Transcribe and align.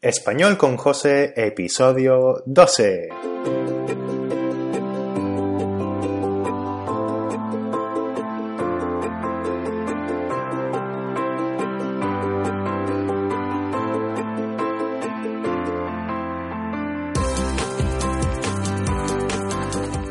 Español 0.00 0.56
con 0.56 0.76
José, 0.76 1.32
episodio 1.34 2.44
12. 2.46 3.08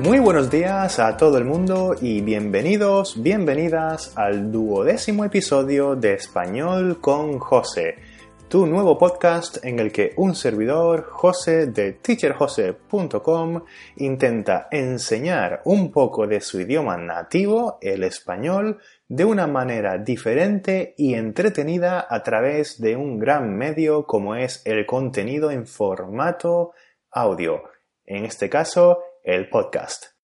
Muy 0.01 0.19
buenos 0.19 0.51
días 0.51 0.99
a 0.99 1.15
todo 1.15 1.37
el 1.37 1.45
mundo 1.45 1.95
y 2.01 2.19
bienvenidos, 2.19 3.23
bienvenidas 3.23 4.11
al 4.17 4.51
duodécimo 4.51 5.23
episodio 5.23 5.95
de 5.95 6.15
Español 6.15 6.99
con 6.99 7.39
José 7.39 8.16
tu 8.49 8.65
nuevo 8.65 8.97
podcast 8.97 9.63
en 9.65 9.79
el 9.79 9.91
que 9.91 10.13
un 10.15 10.33
servidor, 10.33 11.03
José 11.09 11.67
de 11.67 11.93
teacherjose.com, 11.93 13.63
intenta 13.97 14.69
enseñar 14.71 15.61
un 15.65 15.91
poco 15.91 16.27
de 16.27 16.39
su 16.39 16.61
idioma 16.61 16.95
nativo, 16.95 17.77
el 17.81 18.03
español, 18.03 18.79
de 19.09 19.25
una 19.25 19.47
manera 19.47 19.97
diferente 19.97 20.93
y 20.97 21.15
entretenida 21.15 22.07
a 22.09 22.23
través 22.23 22.79
de 22.79 22.95
un 22.95 23.19
gran 23.19 23.53
medio 23.53 24.05
como 24.05 24.35
es 24.35 24.61
el 24.65 24.85
contenido 24.85 25.51
en 25.51 25.67
formato 25.67 26.71
audio, 27.11 27.63
en 28.05 28.25
este 28.25 28.49
caso, 28.49 29.03
el 29.23 29.49
podcast. 29.49 30.16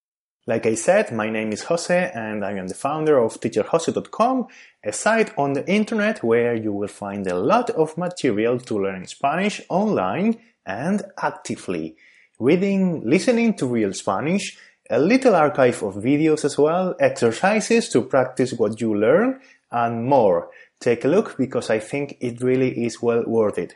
Like 0.45 0.65
I 0.65 0.75
said, 0.75 1.13
my 1.13 1.29
name 1.29 1.53
is 1.53 1.63
Jose 1.63 2.11
and 2.13 2.43
I 2.43 2.51
am 2.57 2.67
the 2.67 2.73
founder 2.73 3.17
of 3.17 3.39
teacherjose.com, 3.39 4.47
a 4.83 4.91
site 4.91 5.31
on 5.37 5.53
the 5.53 5.65
internet 5.71 6.21
where 6.21 6.53
you 6.53 6.73
will 6.73 6.89
find 6.89 7.25
a 7.27 7.39
lot 7.39 7.69
of 7.69 7.97
material 7.97 8.59
to 8.59 8.77
learn 8.77 9.07
Spanish 9.07 9.61
online 9.69 10.37
and 10.65 11.01
actively. 11.21 11.95
Reading, 12.39 13.03
listening 13.05 13.53
to 13.53 13.67
real 13.67 13.93
Spanish, 13.93 14.57
a 14.89 14.99
little 14.99 15.33
archive 15.33 15.81
of 15.81 15.95
videos 15.95 16.43
as 16.43 16.57
well, 16.57 16.93
exercises 16.99 17.87
to 17.89 18.01
practice 18.01 18.51
what 18.51 18.81
you 18.81 18.93
learn, 18.93 19.39
and 19.71 20.05
more. 20.05 20.49
Take 20.77 21.05
a 21.05 21.07
look 21.07 21.37
because 21.37 21.69
I 21.69 21.79
think 21.79 22.17
it 22.19 22.41
really 22.41 22.85
is 22.85 23.01
well 23.01 23.23
worth 23.25 23.57
it. 23.57 23.75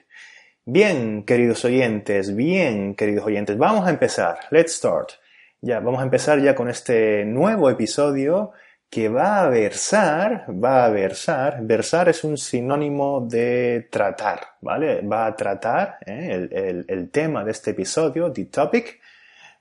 Bien, 0.65 1.23
queridos 1.23 1.63
oyentes, 1.63 2.35
bien, 2.35 2.93
queridos 2.93 3.23
oyentes, 3.23 3.57
vamos 3.57 3.87
a 3.87 3.89
empezar. 3.89 4.39
Let's 4.51 4.75
start. 4.75 5.17
Ya, 5.61 5.79
vamos 5.79 6.01
a 6.01 6.03
empezar 6.03 6.39
ya 6.39 6.53
con 6.53 6.69
este 6.69 7.25
nuevo 7.25 7.67
episodio 7.71 8.51
que 8.91 9.09
va 9.09 9.41
a 9.41 9.49
versar, 9.49 10.45
va 10.63 10.85
a 10.85 10.89
versar, 10.89 11.63
versar 11.63 12.09
es 12.09 12.23
un 12.23 12.37
sinónimo 12.37 13.25
de 13.27 13.87
tratar, 13.91 14.39
¿vale? 14.61 15.01
Va 15.01 15.25
a 15.25 15.35
tratar 15.35 15.97
¿eh? 16.05 16.85
el, 16.87 17.09
tema 17.09 17.43
de 17.43 17.51
este 17.51 17.71
episodio, 17.71 18.31
the 18.31 18.45
topic, 18.45 18.99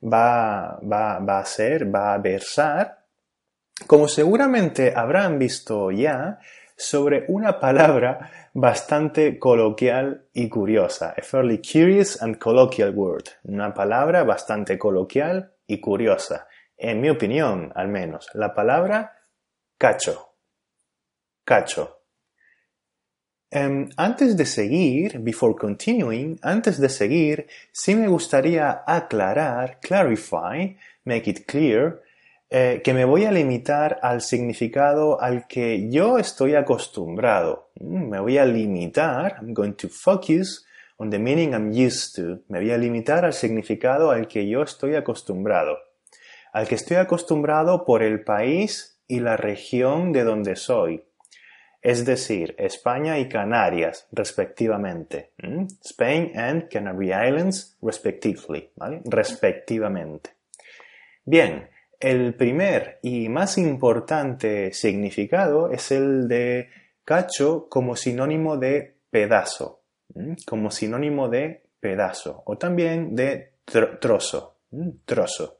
va, 0.04 0.78
va, 0.80 1.18
va 1.18 1.38
a 1.38 1.44
ser, 1.46 1.92
va 1.92 2.12
a 2.12 2.18
versar, 2.18 3.06
como 3.86 4.06
seguramente 4.06 4.92
habrán 4.94 5.38
visto 5.38 5.90
ya, 5.90 6.38
sobre 6.76 7.24
una 7.28 7.58
palabra 7.58 8.50
bastante 8.52 9.38
coloquial 9.38 10.26
y 10.34 10.50
curiosa, 10.50 11.14
a 11.16 11.22
fairly 11.22 11.58
curious 11.62 12.20
and 12.20 12.36
colloquial 12.36 12.90
word, 12.94 13.24
una 13.44 13.72
palabra 13.72 14.24
bastante 14.24 14.78
coloquial 14.78 15.55
y 15.66 15.80
curiosa, 15.80 16.48
en 16.76 17.00
mi 17.00 17.08
opinión 17.08 17.72
al 17.74 17.88
menos, 17.88 18.28
la 18.34 18.54
palabra 18.54 19.16
cacho. 19.78 20.34
Cacho. 21.44 21.96
Em, 23.50 23.88
antes 23.96 24.36
de 24.36 24.44
seguir, 24.44 25.20
before 25.20 25.54
continuing, 25.54 26.38
antes 26.42 26.80
de 26.80 26.88
seguir, 26.88 27.46
sí 27.72 27.94
me 27.94 28.08
gustaría 28.08 28.82
aclarar, 28.84 29.78
clarify, 29.80 30.76
make 31.04 31.30
it 31.30 31.46
clear, 31.46 32.02
eh, 32.50 32.80
que 32.82 32.92
me 32.92 33.04
voy 33.04 33.24
a 33.24 33.30
limitar 33.30 33.98
al 34.02 34.20
significado 34.20 35.20
al 35.20 35.46
que 35.46 35.88
yo 35.88 36.18
estoy 36.18 36.54
acostumbrado. 36.54 37.70
Mm, 37.80 38.08
me 38.10 38.20
voy 38.20 38.38
a 38.38 38.44
limitar, 38.44 39.36
I'm 39.40 39.54
going 39.54 39.74
to 39.74 39.88
focus 39.88 40.65
on 40.98 41.10
the 41.10 41.18
meaning 41.18 41.54
I'm 41.54 41.72
used 41.72 42.14
to. 42.16 42.42
Me 42.48 42.60
voy 42.60 42.72
a 42.72 42.78
limitar 42.78 43.24
al 43.24 43.32
significado 43.32 44.10
al 44.10 44.26
que 44.28 44.48
yo 44.48 44.62
estoy 44.62 44.94
acostumbrado. 44.94 45.78
Al 46.52 46.66
que 46.66 46.74
estoy 46.74 46.96
acostumbrado 46.96 47.84
por 47.84 48.02
el 48.02 48.24
país 48.24 48.98
y 49.06 49.20
la 49.20 49.36
región 49.36 50.12
de 50.12 50.24
donde 50.24 50.56
soy. 50.56 51.04
Es 51.82 52.04
decir, 52.04 52.54
España 52.58 53.18
y 53.18 53.28
Canarias, 53.28 54.08
respectivamente. 54.10 55.32
¿Mm? 55.38 55.66
Spain 55.84 56.32
and 56.36 56.68
Canary 56.68 57.12
Islands, 57.12 57.76
respectively. 57.82 58.70
¿vale? 58.76 59.02
Respectivamente. 59.04 60.30
Bien, 61.24 61.68
el 62.00 62.34
primer 62.34 62.98
y 63.02 63.28
más 63.28 63.58
importante 63.58 64.72
significado 64.72 65.70
es 65.70 65.92
el 65.92 66.26
de 66.28 66.68
cacho 67.04 67.68
como 67.68 67.94
sinónimo 67.96 68.56
de 68.56 68.96
pedazo 69.10 69.75
como 70.46 70.70
sinónimo 70.70 71.28
de 71.28 71.62
pedazo 71.80 72.42
o 72.46 72.56
también 72.56 73.14
de 73.14 73.52
trozo, 74.00 74.56
trozo. 75.04 75.58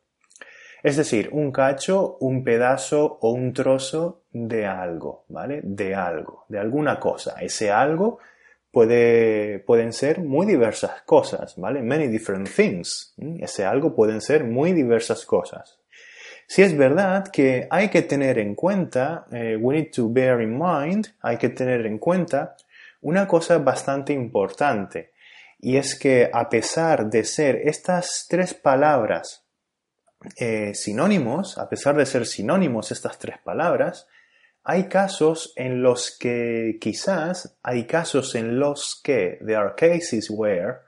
Es 0.83 0.97
decir, 0.97 1.31
un 1.33 1.51
cacho, 1.51 2.17
un 2.21 2.45
pedazo 2.45 3.19
o 3.21 3.33
un 3.33 3.53
trozo 3.53 4.23
de 4.31 4.67
algo, 4.67 5.25
¿vale? 5.29 5.61
De 5.65 5.95
algo, 5.95 6.45
de 6.49 6.59
alguna 6.59 7.01
cosa. 7.01 7.37
Ese 7.41 7.71
algo 7.71 8.19
puede, 8.71 9.59
pueden 9.61 9.93
ser 9.93 10.21
muy 10.21 10.47
diversas 10.47 11.03
cosas, 11.03 11.57
¿vale? 11.57 11.83
Many 11.83 12.07
different 12.09 12.49
things. 12.49 13.15
Ese 13.41 13.65
algo 13.65 13.95
pueden 13.95 14.21
ser 14.21 14.45
muy 14.45 14.73
diversas 14.73 15.25
cosas. 15.25 15.81
Si 16.47 16.63
es 16.63 16.77
verdad 16.77 17.27
que 17.33 17.67
hay 17.71 17.89
que 17.89 18.03
tener 18.03 18.39
en 18.39 18.55
cuenta, 18.55 19.27
eh, 19.33 19.57
we 19.61 19.75
need 19.75 19.91
to 19.91 20.09
bear 20.09 20.41
in 20.41 20.57
mind, 20.57 21.09
hay 21.21 21.39
que 21.39 21.49
tener 21.49 21.85
en 21.87 21.99
cuenta 21.99 22.55
una 23.01 23.27
cosa 23.27 23.59
bastante 23.59 24.13
importante, 24.13 25.13
y 25.59 25.77
es 25.77 25.99
que 25.99 26.31
a 26.33 26.49
pesar 26.49 27.09
de 27.09 27.25
ser 27.25 27.57
estas 27.65 28.27
tres 28.29 28.55
palabras 28.55 29.47
eh, 30.37 30.75
sinónimos, 30.75 31.59
a 31.59 31.69
pesar 31.69 31.97
de 31.97 32.07
ser 32.07 32.27
sinónimos 32.27 32.91
estas 32.91 33.19
tres 33.19 33.39
palabras, 33.39 34.07
hay 34.65 34.89
casos 34.89 35.53
en 35.57 35.83
los 35.83 36.17
que 36.19 36.79
quizás, 36.81 37.57
hay 37.63 37.87
casos 37.87 38.35
en 38.35 38.59
los 38.59 39.01
que, 39.03 39.39
there 39.39 39.57
are 39.57 39.75
cases 39.77 40.29
where, 40.29 40.79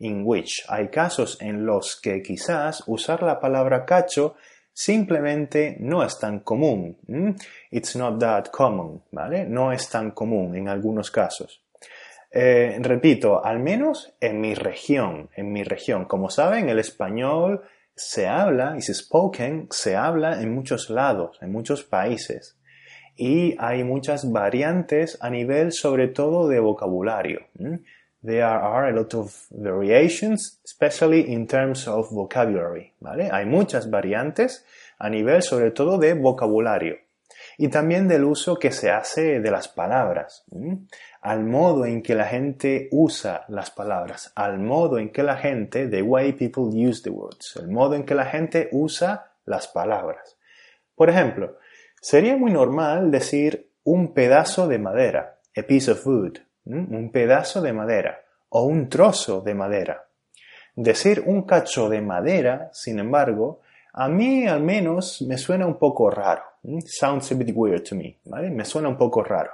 in 0.00 0.22
which, 0.24 0.64
hay 0.68 0.88
casos 0.88 1.40
en 1.40 1.64
los 1.64 2.00
que 2.00 2.22
quizás 2.22 2.82
usar 2.86 3.22
la 3.22 3.38
palabra 3.38 3.84
cacho 3.84 4.34
simplemente 4.80 5.76
no 5.78 6.02
es 6.02 6.18
tan 6.18 6.40
común. 6.40 6.96
It's 7.70 7.96
not 7.96 8.18
that 8.18 8.46
common, 8.50 9.02
¿vale? 9.12 9.44
No 9.44 9.72
es 9.72 9.90
tan 9.90 10.12
común 10.12 10.56
en 10.56 10.68
algunos 10.68 11.10
casos. 11.10 11.62
Eh, 12.30 12.78
repito, 12.80 13.44
al 13.44 13.58
menos 13.58 14.14
en 14.20 14.40
mi 14.40 14.54
región, 14.54 15.28
en 15.36 15.52
mi 15.52 15.64
región. 15.64 16.06
Como 16.06 16.30
saben, 16.30 16.70
el 16.70 16.78
español 16.78 17.62
se 17.94 18.26
habla, 18.26 18.74
y 18.78 18.80
se 18.80 18.94
spoken, 18.94 19.66
se 19.70 19.96
habla 19.96 20.40
en 20.40 20.54
muchos 20.54 20.88
lados, 20.88 21.36
en 21.42 21.52
muchos 21.52 21.84
países. 21.84 22.58
Y 23.16 23.56
hay 23.58 23.84
muchas 23.84 24.32
variantes 24.32 25.18
a 25.20 25.28
nivel 25.28 25.72
sobre 25.72 26.08
todo 26.08 26.48
de 26.48 26.58
vocabulario. 26.58 27.40
There 28.22 28.44
are 28.44 28.88
a 28.88 28.92
lot 28.92 29.14
of 29.14 29.46
variations, 29.50 30.60
especially 30.64 31.32
in 31.32 31.46
terms 31.46 31.88
of 31.88 32.10
vocabulary, 32.10 32.92
¿vale? 33.00 33.30
Hay 33.32 33.46
muchas 33.46 33.88
variantes 33.88 34.64
a 34.98 35.08
nivel 35.08 35.42
sobre 35.42 35.70
todo 35.70 35.98
de 35.98 36.12
vocabulario 36.14 36.98
y 37.56 37.68
también 37.68 38.08
del 38.08 38.24
uso 38.24 38.58
que 38.58 38.72
se 38.72 38.90
hace 38.90 39.40
de 39.40 39.50
las 39.50 39.68
palabras, 39.68 40.44
al 41.20 41.44
modo 41.44 41.84
en 41.84 42.02
que 42.02 42.14
la 42.14 42.24
gente 42.24 42.88
usa 42.90 43.44
las 43.48 43.70
palabras, 43.70 44.32
al 44.34 44.58
modo 44.58 44.98
en 44.98 45.10
que 45.10 45.22
la 45.22 45.36
gente, 45.36 45.86
the 45.86 46.02
way 46.02 46.32
people 46.32 46.64
use 46.64 47.02
the 47.02 47.10
words, 47.10 47.56
el 47.56 47.68
modo 47.68 47.94
en 47.94 48.04
que 48.04 48.14
la 48.14 48.24
gente 48.24 48.68
usa 48.72 49.32
las 49.44 49.68
palabras. 49.68 50.38
Por 50.94 51.10
ejemplo, 51.10 51.58
sería 52.00 52.36
muy 52.36 52.50
normal 52.50 53.10
decir 53.10 53.70
un 53.84 54.14
pedazo 54.14 54.68
de 54.68 54.78
madera, 54.78 55.38
a 55.56 55.62
piece 55.62 55.90
of 55.90 56.06
wood, 56.06 56.38
un 56.72 57.10
pedazo 57.12 57.60
de 57.60 57.72
madera 57.72 58.20
o 58.50 58.64
un 58.64 58.88
trozo 58.88 59.40
de 59.40 59.54
madera. 59.54 60.04
Decir 60.76 61.22
un 61.26 61.42
cacho 61.42 61.88
de 61.88 62.00
madera, 62.00 62.70
sin 62.72 62.98
embargo, 62.98 63.60
a 63.92 64.08
mí 64.08 64.46
al 64.46 64.62
menos 64.62 65.22
me 65.22 65.36
suena 65.36 65.66
un 65.66 65.78
poco 65.78 66.10
raro. 66.10 66.42
Sounds 66.86 67.32
a 67.32 67.34
bit 67.34 67.52
weird 67.54 67.82
to 67.82 67.96
me, 67.96 68.18
¿vale? 68.24 68.50
Me 68.50 68.64
suena 68.64 68.88
un 68.88 68.96
poco 68.96 69.22
raro. 69.22 69.50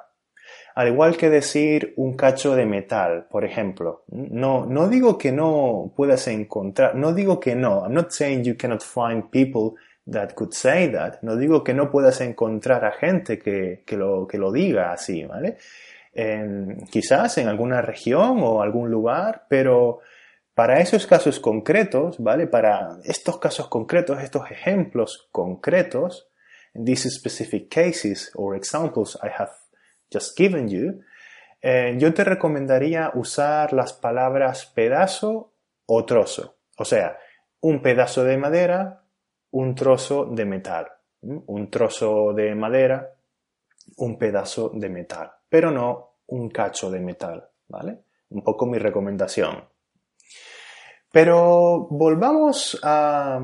Al 0.75 0.89
igual 0.89 1.17
que 1.17 1.31
decir 1.31 1.95
un 1.97 2.15
cacho 2.15 2.55
de 2.55 2.67
metal, 2.67 3.27
por 3.31 3.45
ejemplo. 3.45 4.05
No, 4.09 4.67
no 4.67 4.89
digo 4.89 5.17
que 5.17 5.33
no 5.33 5.93
puedas 5.97 6.29
encontrar, 6.29 6.95
no 6.95 7.15
digo 7.15 7.41
que 7.41 7.55
no. 7.55 7.85
I'm 7.85 7.95
not 7.95 8.11
saying 8.11 8.45
you 8.45 8.57
cannot 8.57 8.83
find 8.83 9.31
people 9.31 9.81
that 10.11 10.35
could 10.35 10.53
say 10.53 10.93
that. 10.93 11.23
No 11.23 11.37
digo 11.37 11.65
que 11.65 11.73
no 11.73 11.91
puedas 11.91 12.21
encontrar 12.21 12.85
a 12.85 12.93
gente 12.93 13.39
que, 13.39 13.83
que, 13.87 13.97
lo, 13.97 14.27
que 14.27 14.37
lo 14.37 14.53
diga 14.53 14.93
así, 14.93 15.25
¿vale? 15.25 15.57
Quizás 16.91 17.39
en 17.39 17.49
alguna 17.49 17.83
región 17.83 18.39
o 18.41 18.63
algún 18.63 18.91
lugar, 18.91 19.47
pero 19.49 20.01
para 20.55 20.81
esos 20.81 21.07
casos 21.07 21.39
concretos, 21.39 22.17
¿vale? 22.19 22.47
Para 22.47 22.99
estos 23.05 23.39
casos 23.39 23.69
concretos, 23.69 24.23
estos 24.23 24.51
ejemplos 24.51 25.29
concretos, 25.31 26.29
these 26.73 27.11
specific 27.11 27.69
cases 27.69 28.31
or 28.35 28.57
examples 28.57 29.19
I 29.23 29.29
have 29.39 29.53
just 30.11 30.37
given 30.37 30.69
you, 30.69 31.01
eh, 31.61 31.97
yo 31.99 32.15
te 32.15 32.25
recomendaría 32.25 33.11
usar 33.15 33.73
las 33.73 33.93
palabras 33.93 34.67
pedazo 34.67 35.53
o 35.85 36.05
trozo. 36.05 36.57
O 36.79 36.85
sea, 36.85 37.19
un 37.61 37.83
pedazo 37.83 38.25
de 38.25 38.37
madera, 38.37 39.03
un 39.51 39.75
trozo 39.75 40.27
de 40.27 40.45
metal. 40.45 40.89
Un 41.21 41.71
trozo 41.71 42.33
de 42.35 42.55
madera, 42.55 43.16
un 43.97 44.19
pedazo 44.19 44.71
de 44.75 44.89
metal. 44.89 45.31
Pero 45.49 45.71
no 45.71 46.17
un 46.29 46.49
cacho 46.51 46.91
de 46.91 47.01
metal, 47.01 47.49
¿vale? 47.69 48.01
Un 48.31 48.43
poco 48.43 48.67
mi 48.67 48.79
recomendación. 48.79 49.65
Pero 51.13 51.87
volvamos 51.91 52.79
a... 52.83 53.41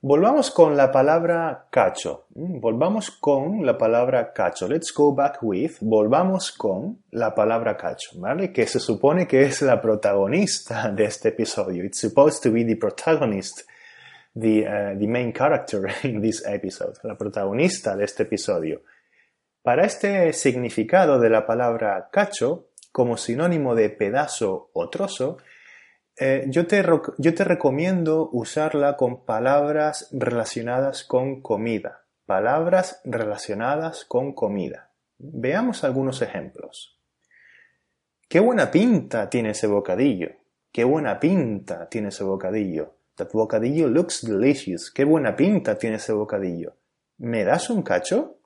Volvamos 0.00 0.50
con 0.50 0.76
la 0.76 0.92
palabra 0.92 1.66
cacho. 1.70 2.26
Volvamos 2.34 3.10
con 3.10 3.64
la 3.64 3.78
palabra 3.78 4.34
cacho. 4.34 4.68
Let's 4.68 4.92
go 4.94 5.14
back 5.14 5.38
with. 5.40 5.76
Volvamos 5.80 6.52
con 6.52 7.02
la 7.10 7.34
palabra 7.34 7.74
cacho, 7.74 8.10
¿vale? 8.16 8.52
Que 8.52 8.66
se 8.66 8.80
supone 8.80 9.26
que 9.26 9.44
es 9.44 9.62
la 9.62 9.80
protagonista 9.80 10.90
de 10.90 11.04
este 11.04 11.30
episodio. 11.30 11.84
It's 11.84 12.00
supposed 12.00 12.42
to 12.42 12.52
be 12.52 12.64
the 12.64 12.76
protagonist, 12.76 13.62
the, 14.34 14.66
uh, 14.66 14.98
the 14.98 15.06
main 15.06 15.32
character 15.32 15.90
in 16.04 16.20
this 16.20 16.44
episode. 16.46 16.98
La 17.02 17.16
protagonista 17.16 17.96
de 17.96 18.04
este 18.04 18.24
episodio. 18.24 18.82
Para 19.64 19.86
este 19.86 20.34
significado 20.34 21.18
de 21.18 21.30
la 21.30 21.46
palabra 21.46 22.10
cacho, 22.12 22.68
como 22.92 23.16
sinónimo 23.16 23.74
de 23.74 23.88
pedazo 23.88 24.68
o 24.74 24.90
trozo, 24.90 25.38
eh, 26.20 26.44
yo, 26.48 26.66
te, 26.66 26.84
yo 27.16 27.34
te 27.34 27.44
recomiendo 27.44 28.28
usarla 28.30 28.98
con 28.98 29.24
palabras 29.24 30.10
relacionadas 30.12 31.02
con 31.04 31.40
comida. 31.40 32.04
Palabras 32.26 33.00
relacionadas 33.06 34.04
con 34.04 34.34
comida. 34.34 34.90
Veamos 35.16 35.82
algunos 35.82 36.20
ejemplos. 36.20 37.00
Qué 38.28 38.40
buena 38.40 38.70
pinta 38.70 39.30
tiene 39.30 39.52
ese 39.52 39.66
bocadillo. 39.66 40.28
Qué 40.70 40.84
buena 40.84 41.18
pinta 41.18 41.88
tiene 41.88 42.08
ese 42.08 42.22
bocadillo. 42.22 42.98
That 43.14 43.32
bocadillo 43.32 43.88
looks 43.88 44.26
delicious. 44.26 44.90
Qué 44.90 45.04
buena 45.04 45.34
pinta 45.34 45.78
tiene 45.78 45.96
ese 45.96 46.12
bocadillo. 46.12 46.76
¿Me 47.16 47.44
das 47.44 47.70
un 47.70 47.80
cacho? 47.80 48.40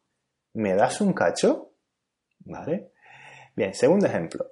¿Me 0.55 0.75
das 0.75 1.01
un 1.01 1.13
cacho? 1.13 1.73
¿Vale? 2.41 2.93
Bien, 3.55 3.75
segundo 3.75 4.07
ejemplo. 4.07 4.51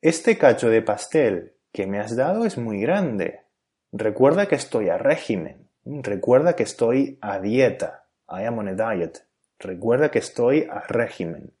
Este 0.00 0.38
cacho 0.38 0.70
de 0.70 0.82
pastel 0.82 1.56
que 1.72 1.86
me 1.86 1.98
has 1.98 2.14
dado 2.14 2.44
es 2.44 2.56
muy 2.56 2.80
grande. 2.80 3.42
Recuerda 3.90 4.46
que 4.46 4.54
estoy 4.54 4.88
a 4.88 4.98
régimen. 4.98 5.70
Recuerda 5.84 6.54
que 6.54 6.62
estoy 6.62 7.18
a 7.20 7.40
dieta. 7.40 8.06
I 8.28 8.44
am 8.44 8.58
on 8.58 8.68
a 8.68 8.74
diet. 8.74 9.26
Recuerda 9.58 10.10
que 10.10 10.18
estoy 10.18 10.68
a 10.70 10.80
régimen. 10.80 11.54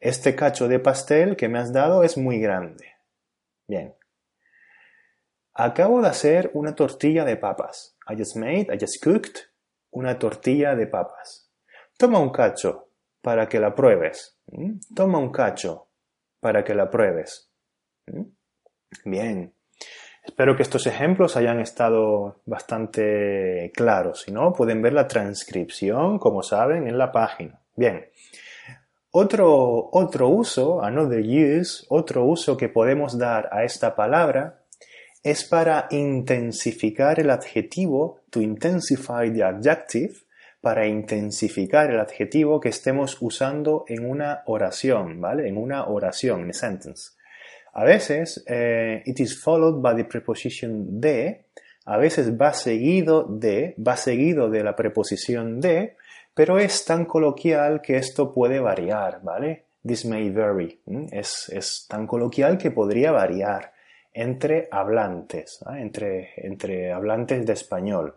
Este 0.00 0.34
cacho 0.34 0.68
de 0.68 0.78
pastel 0.78 1.36
que 1.36 1.48
me 1.48 1.58
has 1.58 1.72
dado 1.72 2.04
es 2.04 2.18
muy 2.18 2.40
grande. 2.40 2.94
Bien. 3.66 3.94
Acabo 5.54 6.02
de 6.02 6.08
hacer 6.08 6.50
una 6.54 6.74
tortilla 6.74 7.24
de 7.24 7.36
papas. 7.36 7.96
I 8.08 8.16
just 8.16 8.36
made, 8.36 8.66
I 8.72 8.78
just 8.78 9.02
cooked 9.02 9.48
una 9.90 10.18
tortilla 10.18 10.74
de 10.74 10.86
papas. 10.86 11.50
Toma 11.96 12.18
un 12.18 12.30
cacho 12.30 12.87
para 13.28 13.46
que 13.46 13.60
la 13.60 13.74
pruebes. 13.74 14.38
¿Mm? 14.46 14.78
Toma 14.94 15.18
un 15.18 15.30
cacho 15.30 15.90
para 16.40 16.64
que 16.64 16.74
la 16.74 16.88
pruebes. 16.88 17.52
¿Mm? 18.06 18.22
Bien. 19.04 19.54
Espero 20.24 20.56
que 20.56 20.62
estos 20.62 20.86
ejemplos 20.86 21.36
hayan 21.36 21.60
estado 21.60 22.40
bastante 22.46 23.70
claros. 23.74 24.22
Si 24.22 24.32
no, 24.32 24.54
pueden 24.54 24.80
ver 24.80 24.94
la 24.94 25.06
transcripción, 25.06 26.18
como 26.18 26.42
saben, 26.42 26.88
en 26.88 26.96
la 26.96 27.12
página. 27.12 27.60
Bien. 27.76 28.06
Otro, 29.10 29.90
otro 29.92 30.30
uso, 30.30 30.82
another 30.82 31.20
use, 31.20 31.84
otro 31.90 32.24
uso 32.24 32.56
que 32.56 32.70
podemos 32.70 33.18
dar 33.18 33.50
a 33.52 33.62
esta 33.62 33.94
palabra 33.94 34.64
es 35.22 35.44
para 35.44 35.86
intensificar 35.90 37.20
el 37.20 37.28
adjetivo, 37.28 38.22
to 38.30 38.40
intensify 38.40 39.30
the 39.30 39.44
adjective, 39.44 40.14
para 40.60 40.86
intensificar 40.86 41.90
el 41.90 42.00
adjetivo 42.00 42.60
que 42.60 42.68
estemos 42.68 43.18
usando 43.20 43.84
en 43.88 44.04
una 44.04 44.42
oración, 44.46 45.20
¿vale? 45.20 45.48
En 45.48 45.56
una 45.56 45.86
oración, 45.86 46.42
en 46.42 46.50
a 46.50 46.52
sentence. 46.52 47.12
A 47.74 47.84
veces, 47.84 48.44
eh, 48.48 49.02
it 49.06 49.20
is 49.20 49.40
followed 49.40 49.80
by 49.80 49.94
the 49.94 50.04
preposition 50.04 51.00
de, 51.00 51.46
a 51.84 51.96
veces 51.96 52.36
va 52.36 52.52
seguido 52.52 53.24
de, 53.24 53.74
va 53.78 53.96
seguido 53.96 54.50
de 54.50 54.64
la 54.64 54.74
preposición 54.74 55.60
de, 55.60 55.96
pero 56.34 56.58
es 56.58 56.84
tan 56.84 57.04
coloquial 57.04 57.80
que 57.80 57.96
esto 57.96 58.32
puede 58.32 58.60
variar, 58.60 59.20
¿vale? 59.22 59.64
This 59.86 60.04
may 60.04 60.30
vary. 60.30 60.80
Es, 61.12 61.48
es, 61.48 61.86
tan 61.88 62.06
coloquial 62.06 62.58
que 62.58 62.70
podría 62.70 63.12
variar 63.12 63.72
entre 64.12 64.68
hablantes, 64.70 65.64
entre, 65.76 66.30
entre 66.36 66.92
hablantes 66.92 67.46
de 67.46 67.52
español. 67.52 68.16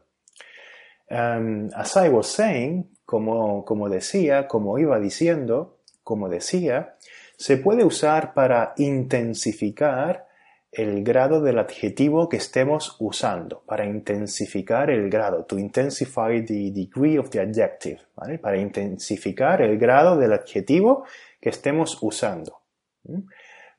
Um, 1.11 1.69
as 1.75 1.97
I 1.97 2.07
was 2.07 2.27
saying, 2.27 2.89
como, 3.05 3.65
como 3.65 3.89
decía, 3.89 4.47
como 4.47 4.79
iba 4.79 4.97
diciendo, 4.97 5.79
como 6.03 6.29
decía, 6.29 6.95
se 7.35 7.57
puede 7.57 7.83
usar 7.83 8.33
para 8.33 8.73
intensificar 8.77 10.27
el 10.71 11.03
grado 11.03 11.41
del 11.41 11.59
adjetivo 11.59 12.29
que 12.29 12.37
estemos 12.37 12.95
usando, 12.99 13.61
para 13.65 13.85
intensificar 13.85 14.89
el 14.89 15.09
grado, 15.09 15.43
to 15.43 15.59
intensify 15.59 16.45
the 16.45 16.71
degree 16.71 17.17
of 17.17 17.29
the 17.29 17.41
adjective, 17.41 17.99
para 18.41 18.57
intensificar 18.57 19.61
el 19.61 19.77
grado 19.77 20.17
del 20.17 20.31
adjetivo 20.31 21.03
que 21.41 21.49
estemos 21.49 21.97
usando. 22.01 22.61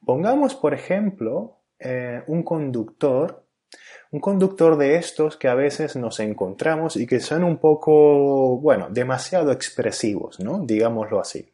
Pongamos, 0.04 0.54
por 0.54 0.74
ejemplo, 0.74 1.60
eh, 1.78 2.22
un 2.26 2.42
conductor 2.42 3.42
un 4.12 4.20
conductor 4.20 4.76
de 4.76 4.96
estos 4.96 5.38
que 5.38 5.48
a 5.48 5.54
veces 5.54 5.96
nos 5.96 6.20
encontramos 6.20 6.96
y 6.96 7.06
que 7.06 7.18
son 7.18 7.44
un 7.44 7.56
poco, 7.56 8.58
bueno, 8.58 8.88
demasiado 8.90 9.50
expresivos, 9.52 10.38
¿no? 10.38 10.60
Digámoslo 10.64 11.18
así. 11.18 11.50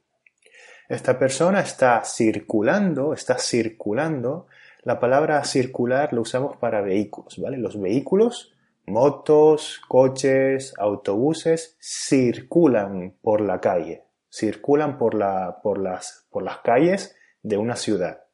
Esta 0.89 1.21
persona 1.21 1.61
está 1.61 2.03
circulando, 2.05 3.13
está 3.13 3.39
circulando. 3.39 4.49
La 4.83 4.99
palabra 4.99 5.45
circular 5.45 6.13
lo 6.13 6.23
usamos 6.23 6.57
para 6.57 6.81
vehículos, 6.81 7.39
¿vale? 7.39 7.59
Los 7.59 7.81
vehículos, 7.81 8.53
motos, 8.87 9.81
coches, 9.87 10.75
autobuses, 10.79 11.77
circulan 11.79 13.15
por 13.23 13.41
la 13.41 13.61
calle, 13.61 14.03
circulan 14.29 14.99
por, 14.99 15.15
la, 15.15 15.61
por, 15.63 15.79
las, 15.79 16.27
por 16.31 16.43
las 16.43 16.59
calles 16.59 17.15
de 17.41 17.57
una 17.57 17.77
ciudad. 17.77 18.25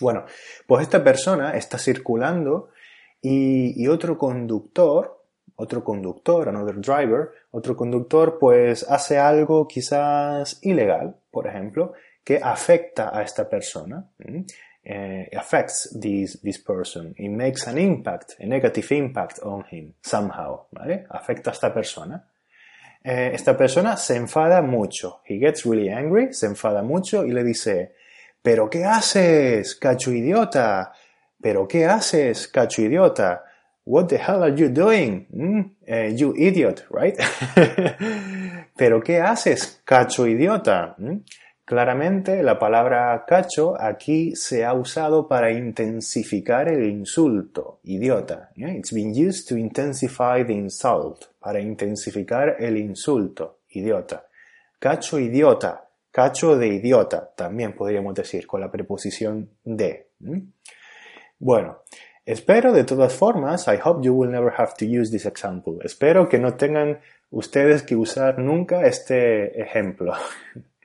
Bueno, 0.00 0.24
pues 0.66 0.82
esta 0.82 1.04
persona 1.04 1.56
está 1.56 1.76
circulando 1.76 2.70
y, 3.26 3.88
otro 3.88 4.18
conductor, 4.18 5.22
otro 5.56 5.82
conductor, 5.82 6.48
another 6.48 6.78
driver, 6.80 7.30
otro 7.52 7.74
conductor 7.74 8.38
pues 8.38 8.84
hace 8.88 9.18
algo 9.18 9.66
quizás 9.66 10.58
ilegal, 10.62 11.16
por 11.30 11.46
ejemplo, 11.46 11.94
que 12.22 12.38
afecta 12.42 13.16
a 13.16 13.22
esta 13.22 13.48
persona. 13.48 14.06
Eh, 14.86 15.30
affects 15.34 15.98
this, 15.98 16.38
this 16.42 16.58
person. 16.58 17.14
It 17.16 17.30
makes 17.30 17.66
an 17.66 17.78
impact, 17.78 18.34
a 18.40 18.44
negative 18.44 18.94
impact 18.94 19.38
on 19.42 19.64
him, 19.70 19.94
somehow, 20.02 20.66
¿vale? 20.70 21.06
Afecta 21.08 21.50
a 21.50 21.52
esta 21.54 21.72
persona. 21.72 22.28
Eh, 23.02 23.30
esta 23.32 23.56
persona 23.56 23.96
se 23.96 24.16
enfada 24.16 24.60
mucho. 24.60 25.22
He 25.26 25.38
gets 25.38 25.64
really 25.64 25.88
angry, 25.88 26.34
se 26.34 26.46
enfada 26.46 26.82
mucho 26.82 27.24
y 27.24 27.32
le 27.32 27.42
dice, 27.42 27.94
¿pero 28.42 28.68
qué 28.68 28.84
haces, 28.84 29.76
cacho 29.76 30.12
idiota? 30.12 30.92
¿Pero 31.44 31.68
qué 31.68 31.84
haces, 31.84 32.48
cacho 32.48 32.80
idiota? 32.80 33.44
What 33.84 34.06
the 34.06 34.16
hell 34.16 34.42
are 34.42 34.56
you 34.56 34.70
doing? 34.70 35.26
Mm, 35.30 35.60
eh, 35.86 36.14
you 36.16 36.32
idiot, 36.34 36.86
right? 36.90 37.18
¿Pero 38.78 39.02
qué 39.02 39.20
haces, 39.20 39.82
cacho 39.84 40.26
idiota? 40.26 40.94
Mm, 40.96 41.18
claramente 41.66 42.42
la 42.42 42.58
palabra 42.58 43.26
cacho 43.26 43.78
aquí 43.78 44.34
se 44.34 44.64
ha 44.64 44.72
usado 44.72 45.28
para 45.28 45.52
intensificar 45.52 46.70
el 46.70 46.88
insulto, 46.88 47.80
idiota. 47.82 48.48
It's 48.56 48.94
been 48.94 49.12
used 49.14 49.46
to 49.50 49.58
intensify 49.58 50.46
the 50.46 50.54
insult, 50.54 51.26
para 51.40 51.60
intensificar 51.60 52.56
el 52.58 52.78
insulto, 52.78 53.58
idiota. 53.68 54.24
Cacho 54.78 55.18
idiota, 55.18 55.90
cacho 56.10 56.56
de 56.56 56.68
idiota, 56.68 57.34
también 57.36 57.74
podríamos 57.74 58.14
decir 58.14 58.46
con 58.46 58.62
la 58.62 58.70
preposición 58.70 59.50
de. 59.62 60.08
Mm. 60.20 60.38
Bueno, 61.38 61.78
espero 62.24 62.72
de 62.72 62.84
todas 62.84 63.14
formas, 63.14 63.66
I 63.68 63.78
hope 63.82 64.04
you 64.04 64.14
will 64.14 64.30
never 64.30 64.52
have 64.56 64.74
to 64.78 64.84
use 64.84 65.10
this 65.10 65.26
example. 65.26 65.78
Espero 65.82 66.28
que 66.28 66.38
no 66.38 66.54
tengan 66.54 67.00
ustedes 67.30 67.82
que 67.82 67.96
usar 67.96 68.38
nunca 68.38 68.86
este 68.86 69.60
ejemplo. 69.60 70.14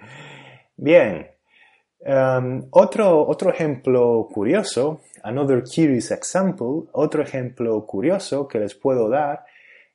Bien, 0.78 1.28
Um, 2.02 2.68
otro, 2.72 3.28
otro 3.28 3.50
ejemplo 3.50 4.30
curioso, 4.32 5.02
another 5.22 5.64
curious 5.64 6.12
example, 6.12 6.88
otro 6.94 7.22
ejemplo 7.22 7.86
curioso 7.86 8.48
que 8.48 8.58
les 8.58 8.74
puedo 8.74 9.10
dar 9.10 9.44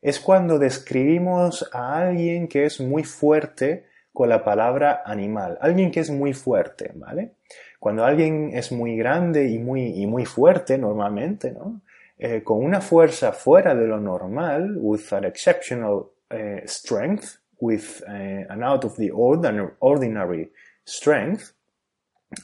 es 0.03 0.21
cuando 0.21 0.59
describimos 0.59 1.67
a 1.73 1.97
alguien 1.97 2.47
que 2.47 2.67
es 2.67 2.79
muy 2.79 3.05
fuerte 3.05 3.87
con 4.15 4.29
la 4.29 4.45
palabra 4.45 5.03
animal. 5.05 5.59
Alguien 5.61 5.91
que 5.91 6.01
es 6.01 6.09
muy 6.09 6.33
fuerte, 6.33 6.93
¿vale? 6.95 7.33
Cuando 7.81 8.05
alguien 8.05 8.53
es 8.55 8.71
muy 8.71 8.97
grande 8.97 9.49
y 9.49 9.59
muy, 9.59 10.01
y 10.01 10.07
muy 10.07 10.25
fuerte 10.25 10.79
normalmente, 10.79 11.51
¿no? 11.51 11.83
Eh, 12.17 12.45
con 12.45 12.65
una 12.65 12.81
fuerza 12.81 13.33
fuera 13.33 13.75
de 13.75 13.89
lo 13.89 13.99
normal, 13.99 14.77
with 14.77 15.13
an 15.13 15.25
exceptional 15.25 16.13
uh, 16.31 16.65
strength, 16.65 17.41
with 17.59 18.03
uh, 18.07 18.51
an 18.53 18.63
out 18.63 18.85
of 18.85 18.97
the 18.97 19.11
ordinary 19.13 20.53
strength, 20.87 21.57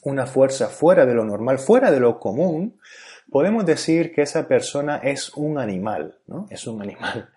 una 0.03 0.27
fuerza 0.27 0.67
fuera 0.67 1.07
de 1.07 1.15
lo 1.15 1.25
normal, 1.25 1.61
fuera 1.61 1.93
de 1.93 2.01
lo 2.01 2.19
común, 2.19 2.81
podemos 3.31 3.65
decir 3.65 4.13
que 4.13 4.23
esa 4.23 4.47
persona 4.49 4.99
es 4.99 5.35
un 5.37 5.59
animal, 5.59 6.19
¿no? 6.27 6.47
Es 6.51 6.67
un 6.67 6.83
animal. 6.83 7.31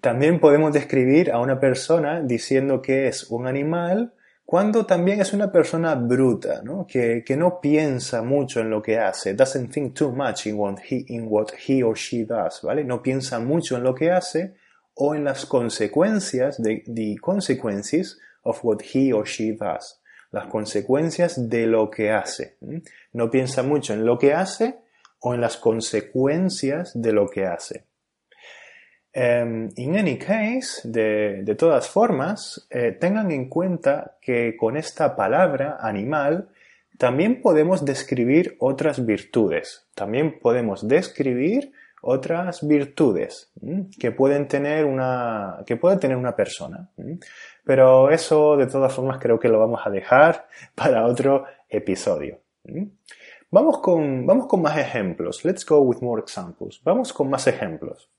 También 0.00 0.40
podemos 0.40 0.72
describir 0.72 1.30
a 1.30 1.38
una 1.38 1.60
persona 1.60 2.20
diciendo 2.22 2.80
que 2.80 3.08
es 3.08 3.30
un 3.30 3.46
animal 3.46 4.14
cuando 4.44 4.86
también 4.86 5.20
es 5.20 5.34
una 5.34 5.52
persona 5.52 5.94
bruta, 5.94 6.62
¿no? 6.62 6.86
Que, 6.86 7.22
que 7.22 7.36
no 7.36 7.60
piensa 7.60 8.22
mucho 8.22 8.60
en 8.60 8.70
lo 8.70 8.80
que 8.80 8.98
hace, 8.98 9.34
doesn't 9.34 9.70
think 9.70 9.94
too 9.94 10.10
much 10.10 10.46
in 10.46 10.58
what, 10.58 10.78
he, 10.88 11.04
in 11.08 11.26
what 11.28 11.48
he 11.66 11.82
or 11.82 11.94
she 11.94 12.24
does, 12.24 12.62
¿vale? 12.62 12.82
No 12.82 13.02
piensa 13.02 13.38
mucho 13.40 13.76
en 13.76 13.82
lo 13.82 13.94
que 13.94 14.10
hace 14.10 14.54
o 14.94 15.14
en 15.14 15.24
las 15.24 15.44
consecuencias, 15.44 16.62
de, 16.62 16.82
the 16.86 17.16
consequences 17.20 18.18
of 18.42 18.64
what 18.64 18.78
he 18.94 19.12
or 19.12 19.26
she 19.26 19.52
does, 19.52 20.00
las 20.32 20.46
consecuencias 20.46 21.50
de 21.50 21.66
lo 21.66 21.90
que 21.90 22.10
hace. 22.10 22.56
No 23.12 23.30
piensa 23.30 23.62
mucho 23.62 23.92
en 23.92 24.06
lo 24.06 24.18
que 24.18 24.32
hace 24.32 24.78
o 25.20 25.34
en 25.34 25.40
las 25.40 25.56
consecuencias 25.56 26.92
de 27.00 27.12
lo 27.12 27.28
que 27.28 27.46
hace. 27.46 27.84
Um, 29.14 29.70
in 29.76 29.96
any 29.96 30.18
case, 30.18 30.80
de, 30.84 31.42
de 31.42 31.54
todas 31.54 31.88
formas, 31.88 32.68
eh, 32.70 32.92
tengan 32.92 33.30
en 33.30 33.48
cuenta 33.48 34.18
que 34.20 34.56
con 34.56 34.76
esta 34.76 35.16
palabra 35.16 35.78
animal 35.80 36.50
también 36.98 37.40
podemos 37.40 37.84
describir 37.84 38.56
otras 38.58 39.04
virtudes. 39.04 39.86
También 39.94 40.38
podemos 40.40 40.86
describir 40.86 41.72
otras 42.02 42.66
virtudes 42.66 43.50
que 43.98 44.12
pueden 44.12 44.46
tener 44.46 44.84
una 44.84 45.62
que 45.66 45.76
puede 45.76 45.96
tener 45.96 46.16
una 46.16 46.36
persona. 46.36 46.90
Pero 47.64 48.10
eso 48.10 48.56
de 48.56 48.66
todas 48.66 48.92
formas 48.92 49.18
creo 49.18 49.38
que 49.38 49.48
lo 49.48 49.58
vamos 49.58 49.80
a 49.84 49.90
dejar 49.90 50.48
para 50.74 51.06
otro 51.06 51.44
episodio. 51.68 52.40
Vamos 53.50 53.78
con, 53.80 54.26
vamos 54.26 54.46
con 54.46 54.60
más 54.60 54.76
ejemplos. 54.76 55.44
Let's 55.44 55.64
go 55.64 55.80
with 55.80 56.02
more 56.02 56.20
examples. 56.20 56.80
Vamos 56.84 57.12
con 57.12 57.30
más 57.30 57.46
ejemplos. 57.46 58.10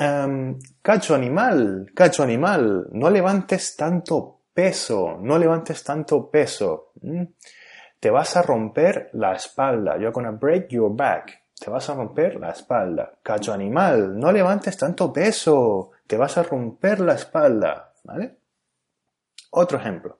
Um, 0.00 0.58
cacho 0.80 1.14
animal, 1.14 1.90
cacho 1.94 2.22
animal, 2.22 2.88
no 2.92 3.10
levantes 3.10 3.76
tanto 3.76 4.42
peso, 4.52 5.18
no 5.20 5.38
levantes 5.38 5.82
tanto 5.82 6.30
peso. 6.30 6.92
Te 8.00 8.10
vas 8.10 8.36
a 8.36 8.42
romper 8.42 9.10
la 9.14 9.34
espalda. 9.34 9.96
You're 9.98 10.12
gonna 10.12 10.32
break 10.32 10.68
your 10.70 10.94
back. 10.94 11.46
Te 11.58 11.70
vas 11.70 11.88
a 11.90 11.94
romper 11.94 12.38
la 12.38 12.50
espalda. 12.50 13.18
Cacho 13.22 13.52
animal, 13.52 14.18
no 14.18 14.30
levantes 14.30 14.76
tanto 14.76 15.12
peso. 15.12 15.90
Te 16.06 16.16
vas 16.16 16.38
a 16.38 16.42
romper 16.44 17.00
la 17.00 17.14
espalda. 17.14 17.92
¿Vale? 18.04 18.38
Otro 19.50 19.78
ejemplo. 19.78 20.18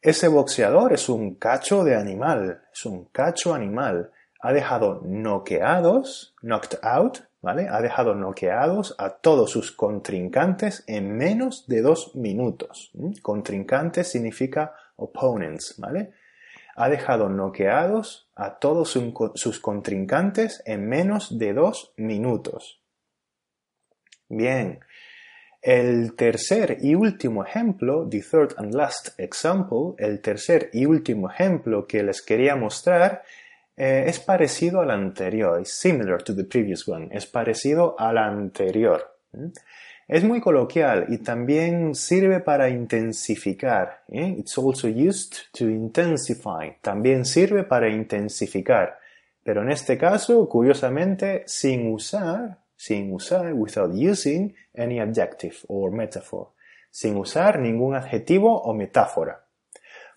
Ese 0.00 0.28
boxeador 0.28 0.92
es 0.92 1.08
un 1.08 1.34
cacho 1.34 1.82
de 1.82 1.96
animal, 1.96 2.62
es 2.72 2.86
un 2.86 3.06
cacho 3.06 3.52
animal. 3.52 4.12
Ha 4.40 4.52
dejado 4.52 5.00
noqueados, 5.04 6.36
knocked 6.40 6.78
out, 6.82 7.18
¿vale? 7.42 7.68
Ha 7.68 7.80
dejado 7.82 8.14
noqueados 8.14 8.94
a 8.98 9.10
todos 9.10 9.50
sus 9.50 9.72
contrincantes 9.72 10.84
en 10.86 11.16
menos 11.16 11.66
de 11.66 11.82
dos 11.82 12.14
minutos. 12.14 12.92
Contrincantes 13.22 14.08
significa 14.08 14.72
opponents, 14.94 15.74
¿vale? 15.78 16.12
Ha 16.76 16.88
dejado 16.88 17.28
noqueados 17.28 18.30
a 18.36 18.60
todos 18.60 18.96
sus 19.34 19.58
contrincantes 19.58 20.62
en 20.64 20.88
menos 20.88 21.36
de 21.36 21.54
dos 21.54 21.92
minutos. 21.96 22.80
Bien, 24.28 24.78
el 25.68 26.14
tercer 26.14 26.78
y 26.80 26.94
último 26.94 27.44
ejemplo, 27.44 28.08
the 28.08 28.22
third 28.22 28.54
and 28.56 28.74
last 28.74 29.10
example, 29.18 29.94
el 29.98 30.22
tercer 30.22 30.70
y 30.72 30.86
último 30.86 31.30
ejemplo 31.30 31.86
que 31.86 32.02
les 32.02 32.22
quería 32.22 32.56
mostrar 32.56 33.22
eh, 33.76 34.04
es 34.06 34.18
parecido 34.18 34.80
al 34.80 34.90
anterior, 34.90 35.60
es 35.60 35.78
similar 35.78 36.22
to 36.22 36.34
the 36.34 36.44
previous 36.44 36.88
one, 36.88 37.10
es 37.12 37.26
parecido 37.26 37.94
al 37.98 38.16
anterior. 38.16 39.14
Es 40.08 40.24
muy 40.24 40.40
coloquial 40.40 41.04
y 41.10 41.18
también 41.18 41.94
sirve 41.94 42.40
para 42.40 42.70
intensificar. 42.70 44.04
¿eh? 44.08 44.36
It's 44.38 44.56
also 44.56 44.88
used 44.88 45.34
to 45.52 45.68
intensify. 45.68 46.78
También 46.80 47.26
sirve 47.26 47.64
para 47.64 47.90
intensificar. 47.90 48.98
Pero 49.44 49.60
en 49.60 49.70
este 49.70 49.98
caso, 49.98 50.48
curiosamente, 50.48 51.42
sin 51.46 51.92
usar 51.92 52.56
sin 52.78 53.12
usar, 53.12 53.52
without 53.54 53.92
using 53.92 54.54
any 54.72 55.00
adjective 55.00 55.56
or 55.66 55.90
metaphor, 55.90 56.52
sin 56.90 57.16
usar 57.16 57.58
ningún 57.58 57.96
adjetivo 57.96 58.56
o 58.62 58.72
metáfora, 58.72 59.48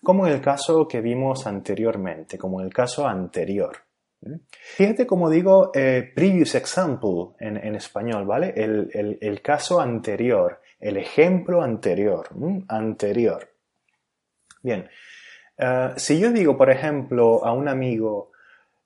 como 0.00 0.28
en 0.28 0.34
el 0.34 0.40
caso 0.40 0.86
que 0.86 1.00
vimos 1.00 1.44
anteriormente, 1.48 2.38
como 2.38 2.60
en 2.60 2.66
el 2.66 2.72
caso 2.72 3.06
anterior. 3.06 3.78
¿Mm? 4.20 4.36
Fíjate 4.76 5.06
como 5.08 5.28
digo 5.28 5.72
eh, 5.74 6.12
previous 6.14 6.54
example 6.54 7.34
en, 7.40 7.74
español, 7.74 8.24
¿vale? 8.26 8.54
El, 8.54 9.42
caso 9.42 9.80
anterior, 9.80 10.60
el 10.78 10.98
ejemplo 10.98 11.62
anterior, 11.62 12.28
anterior. 12.68 13.48
Bien, 14.62 14.88
eh, 15.58 15.94
si 15.96 16.20
yo 16.20 16.30
digo, 16.30 16.56
por 16.56 16.70
ejemplo, 16.70 17.44
a 17.44 17.52
un 17.52 17.66
amigo, 17.66 18.31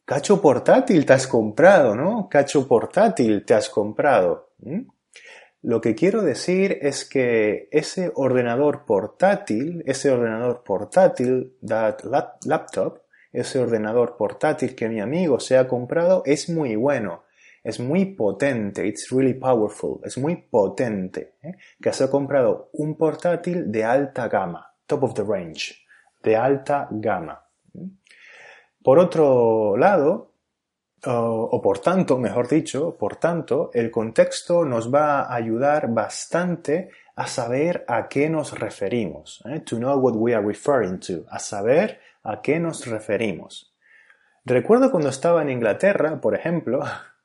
Cacho 0.06 0.40
portátil 0.40 1.04
te 1.04 1.14
has 1.14 1.26
comprado, 1.26 1.96
¿no? 1.96 2.28
Cacho 2.28 2.68
portátil 2.68 3.44
te 3.44 3.54
has 3.54 3.68
comprado. 3.68 4.50
Lo 5.62 5.80
que 5.80 5.96
quiero 5.96 6.22
decir 6.22 6.78
es 6.80 7.04
que 7.04 7.68
ese 7.72 8.12
ordenador 8.14 8.84
portátil, 8.86 9.82
ese 9.84 10.12
ordenador 10.12 10.62
portátil, 10.62 11.56
that 11.66 12.04
laptop, 12.44 13.00
ese 13.32 13.58
ordenador 13.58 14.16
portátil 14.16 14.76
que 14.76 14.88
mi 14.88 15.00
amigo 15.00 15.40
se 15.40 15.58
ha 15.58 15.66
comprado 15.66 16.22
es 16.24 16.48
muy 16.48 16.76
bueno, 16.76 17.24
es 17.64 17.80
muy 17.80 18.04
potente, 18.04 18.86
it's 18.86 19.10
really 19.10 19.34
powerful, 19.34 19.98
es 20.04 20.16
muy 20.18 20.36
potente, 20.36 21.34
¿eh? 21.42 21.56
que 21.82 21.92
se 21.92 22.04
ha 22.04 22.10
comprado 22.10 22.70
un 22.74 22.94
portátil 22.94 23.72
de 23.72 23.82
alta 23.82 24.28
gama, 24.28 24.72
top 24.86 25.02
of 25.02 25.14
the 25.14 25.24
range, 25.24 25.74
de 26.22 26.36
alta 26.36 26.86
gama. 26.92 27.42
Por 28.86 29.00
otro 29.00 29.76
lado, 29.76 30.30
o, 31.06 31.60
por 31.60 31.80
tanto, 31.80 32.18
mejor 32.18 32.46
dicho, 32.46 32.96
por 32.96 33.16
tanto, 33.16 33.68
el 33.74 33.90
contexto 33.90 34.64
nos 34.64 34.94
va 34.94 35.22
a 35.22 35.34
ayudar 35.34 35.88
bastante 35.92 36.90
a 37.16 37.26
saber 37.26 37.84
a 37.88 38.06
qué 38.06 38.30
nos 38.30 38.56
referimos. 38.56 39.42
¿eh? 39.46 39.58
To 39.58 39.78
know 39.78 39.98
what 39.98 40.14
we 40.14 40.36
are 40.36 40.46
referring 40.46 41.00
to. 41.00 41.24
A 41.30 41.40
saber 41.40 41.98
a 42.22 42.40
qué 42.40 42.60
nos 42.60 42.86
referimos. 42.86 43.74
Recuerdo 44.44 44.92
cuando 44.92 45.08
estaba 45.08 45.42
en 45.42 45.50
Inglaterra, 45.50 46.20
por 46.20 46.36
ejemplo, 46.36 46.84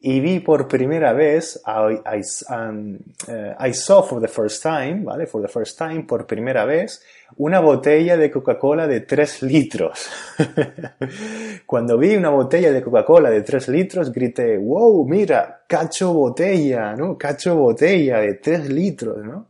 y 0.00 0.18
vi 0.20 0.40
por 0.40 0.66
primera 0.66 1.12
vez, 1.12 1.62
um, 1.66 2.98
eh, 3.28 3.56
I, 3.60 3.72
saw 3.72 4.02
for 4.02 4.20
the 4.20 4.28
first 4.28 4.62
time, 4.62 5.04
¿vale? 5.04 5.26
For 5.26 5.40
the 5.40 5.48
first 5.48 5.78
time, 5.78 6.02
por 6.02 6.26
primera 6.26 6.64
vez, 6.64 7.00
una 7.36 7.60
botella 7.60 8.16
de 8.16 8.30
Coca-Cola 8.30 8.88
de 8.88 9.02
3 9.02 9.42
litros. 9.42 10.10
Cuando 11.66 11.96
vi 11.96 12.16
una 12.16 12.30
botella 12.30 12.72
de 12.72 12.82
Coca-Cola 12.82 13.30
de 13.30 13.42
3 13.42 13.68
litros, 13.68 14.10
grité, 14.10 14.58
wow, 14.58 15.06
mira, 15.06 15.62
cacho 15.66 16.12
botella, 16.12 16.96
¿no? 16.96 17.16
Cacho 17.16 17.54
botella 17.54 18.18
de 18.18 18.34
3 18.34 18.68
litros, 18.70 19.24
¿no? 19.24 19.48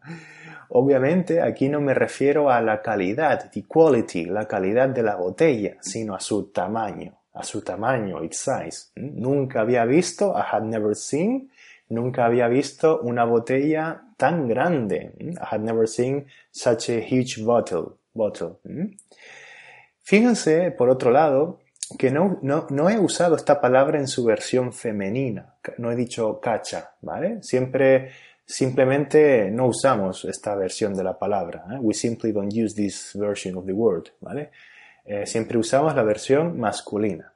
Obviamente 0.73 1.41
aquí 1.41 1.69
no 1.69 1.81
me 1.81 1.95
refiero 1.95 2.51
a 2.51 2.61
la 2.61 2.81
calidad, 2.83 3.51
the 3.51 3.65
quality, 3.67 4.27
la 4.27 4.47
calidad 4.47 4.91
de 4.91 5.03
la 5.03 5.17
botella, 5.17 5.77
sino 5.81 6.15
a 6.15 6.21
su 6.21 6.53
tamaño 6.53 7.20
a 7.33 7.43
su 7.43 7.63
tamaño, 7.63 8.23
its 8.25 8.39
size. 8.39 8.91
Nunca 8.97 9.61
había 9.61 9.85
visto, 9.85 10.35
I 10.37 10.43
had 10.53 10.63
never 10.63 10.95
seen, 10.95 11.51
nunca 11.89 12.25
había 12.25 12.49
visto 12.49 13.01
una 13.03 13.25
botella 13.25 14.03
tan 14.17 14.49
grande. 14.49 15.13
I 15.21 15.37
had 15.41 15.61
never 15.61 15.89
seen 15.89 16.27
such 16.51 16.91
a 16.91 17.01
huge 17.01 17.43
bottle. 17.43 18.01
bottle. 18.13 18.59
Fíjense, 20.03 20.71
por 20.73 20.89
otro 20.89 21.11
lado, 21.11 21.61
que 21.99 22.11
no, 22.11 22.39
no, 22.43 22.67
no, 22.71 22.89
he 22.89 22.99
usado 22.99 23.37
esta 23.37 23.61
palabra 23.61 23.99
en 23.99 24.09
su 24.09 24.25
versión 24.25 24.73
femenina. 24.73 25.55
No 25.79 25.91
he 25.91 25.97
dicho 25.97 26.41
cacha, 26.41 26.95
¿vale? 27.03 27.43
Siempre, 27.43 28.11
simplemente 28.45 29.51
no 29.51 29.67
usamos 29.67 30.25
esta 30.25 30.55
versión 30.55 30.95
de 30.95 31.05
la 31.05 31.19
palabra. 31.19 31.65
¿eh? 31.73 31.79
We 31.81 31.95
simply 31.95 32.33
don't 32.33 32.53
use 32.53 32.75
this 32.75 33.13
version 33.15 33.57
of 33.57 33.67
the 33.67 33.73
word, 33.73 34.09
¿vale? 34.21 34.51
Eh, 35.11 35.27
siempre 35.27 35.59
usamos 35.59 35.93
la 35.97 36.05
versión 36.05 36.57
masculina, 36.57 37.33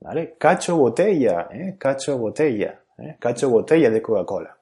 ¿vale? 0.00 0.36
Cacho 0.38 0.78
botella, 0.78 1.46
¿eh? 1.52 1.76
Cacho 1.78 2.16
botella, 2.16 2.80
¿eh? 2.96 3.16
Cacho 3.20 3.50
botella 3.50 3.90
de 3.90 4.00
Coca-Cola. 4.00 4.56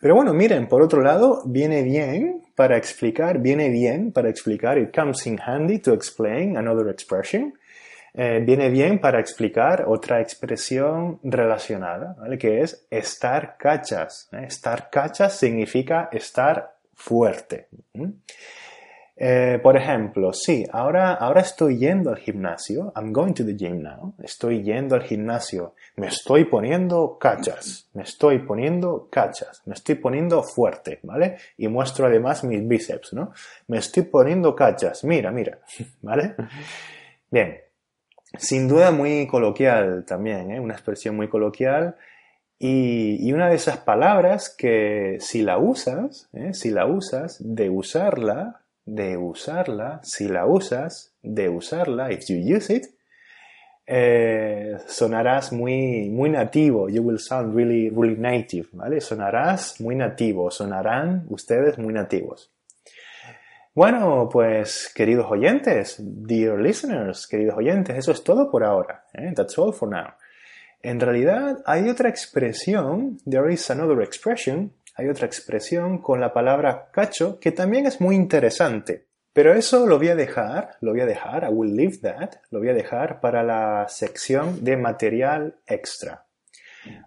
Pero 0.00 0.16
bueno, 0.16 0.34
miren, 0.34 0.66
por 0.66 0.82
otro 0.82 1.02
lado, 1.02 1.42
viene 1.46 1.84
bien 1.84 2.42
para 2.56 2.76
explicar, 2.76 3.38
viene 3.38 3.68
bien 3.68 4.10
para 4.10 4.28
explicar, 4.28 4.76
it 4.76 4.92
comes 4.92 5.24
in 5.28 5.38
handy 5.38 5.78
to 5.78 5.94
explain 5.94 6.56
another 6.56 6.88
expression, 6.88 7.54
eh, 8.12 8.42
viene 8.44 8.68
bien 8.68 8.98
para 8.98 9.20
explicar 9.20 9.84
otra 9.86 10.20
expresión 10.20 11.20
relacionada, 11.22 12.16
¿vale? 12.18 12.38
que 12.38 12.62
es 12.62 12.88
estar 12.90 13.56
cachas. 13.56 14.28
¿eh? 14.32 14.46
Estar 14.48 14.90
cachas 14.90 15.38
significa 15.38 16.08
estar 16.10 16.74
fuerte. 16.92 17.68
Eh, 19.18 19.58
por 19.62 19.78
ejemplo, 19.78 20.34
sí, 20.34 20.66
ahora, 20.70 21.14
ahora 21.14 21.40
estoy 21.40 21.78
yendo 21.78 22.10
al 22.10 22.18
gimnasio. 22.18 22.92
I'm 22.94 23.12
going 23.12 23.32
to 23.32 23.44
the 23.44 23.54
gym 23.54 23.82
now. 23.82 24.14
Estoy 24.22 24.62
yendo 24.62 24.94
al 24.94 25.02
gimnasio. 25.02 25.74
Me 25.96 26.08
estoy 26.08 26.44
poniendo 26.44 27.16
cachas. 27.18 27.88
Me 27.94 28.02
estoy 28.02 28.40
poniendo 28.40 29.08
cachas. 29.10 29.62
Me 29.64 29.72
estoy 29.72 29.94
poniendo 29.94 30.42
fuerte, 30.42 31.00
¿vale? 31.02 31.38
Y 31.56 31.68
muestro 31.68 32.06
además 32.06 32.44
mis 32.44 32.66
bíceps, 32.68 33.14
¿no? 33.14 33.32
Me 33.68 33.78
estoy 33.78 34.02
poniendo 34.02 34.54
cachas. 34.54 35.02
Mira, 35.02 35.30
mira, 35.30 35.60
¿vale? 36.02 36.34
Bien. 37.30 37.58
Sin 38.38 38.68
duda 38.68 38.90
muy 38.90 39.26
coloquial 39.26 40.04
también, 40.04 40.50
¿eh? 40.50 40.60
Una 40.60 40.74
expresión 40.74 41.16
muy 41.16 41.28
coloquial. 41.28 41.96
Y, 42.58 43.32
una 43.32 43.48
de 43.48 43.56
esas 43.56 43.78
palabras 43.78 44.48
que 44.48 45.18
si 45.20 45.42
la 45.42 45.58
usas, 45.58 46.28
¿eh? 46.32 46.54
si 46.54 46.70
la 46.70 46.86
usas, 46.86 47.36
de 47.40 47.68
usarla, 47.68 48.62
de 48.86 49.16
usarla, 49.16 50.00
si 50.02 50.28
la 50.28 50.46
usas, 50.46 51.12
de 51.22 51.48
usarla, 51.48 52.12
if 52.12 52.26
you 52.28 52.36
use 52.36 52.72
it, 52.72 52.86
eh, 53.88 54.78
sonarás 54.86 55.52
muy, 55.52 56.08
muy 56.08 56.30
nativo, 56.30 56.88
you 56.88 57.02
will 57.02 57.18
sound 57.18 57.54
really, 57.54 57.90
really 57.90 58.16
native, 58.16 58.68
¿vale? 58.72 59.00
Sonarás 59.00 59.80
muy 59.80 59.94
nativo, 59.94 60.50
sonarán 60.50 61.26
ustedes 61.28 61.78
muy 61.78 61.92
nativos. 61.92 62.50
Bueno, 63.74 64.28
pues 64.32 64.90
queridos 64.94 65.26
oyentes, 65.30 65.96
dear 65.98 66.58
listeners, 66.58 67.26
queridos 67.26 67.58
oyentes, 67.58 67.96
eso 67.98 68.10
es 68.10 68.24
todo 68.24 68.50
por 68.50 68.64
ahora. 68.64 69.04
¿eh? 69.12 69.32
That's 69.36 69.58
all 69.58 69.74
for 69.74 69.88
now. 69.88 70.14
En 70.82 70.98
realidad 70.98 71.62
hay 71.66 71.88
otra 71.88 72.08
expresión, 72.08 73.18
there 73.28 73.52
is 73.52 73.70
another 73.70 74.00
expression, 74.00 74.72
hay 74.96 75.08
otra 75.08 75.26
expresión 75.26 75.98
con 75.98 76.20
la 76.20 76.32
palabra 76.32 76.88
cacho 76.90 77.38
que 77.38 77.52
también 77.52 77.86
es 77.86 78.00
muy 78.00 78.16
interesante. 78.16 79.06
Pero 79.34 79.52
eso 79.52 79.86
lo 79.86 79.98
voy 79.98 80.08
a 80.08 80.16
dejar, 80.16 80.76
lo 80.80 80.92
voy 80.92 81.02
a 81.02 81.06
dejar, 81.06 81.44
I 81.44 81.52
will 81.52 81.76
leave 81.76 81.98
that, 81.98 82.36
lo 82.50 82.60
voy 82.60 82.70
a 82.70 82.74
dejar 82.74 83.20
para 83.20 83.42
la 83.42 83.86
sección 83.88 84.64
de 84.64 84.78
material 84.78 85.56
extra. 85.66 86.24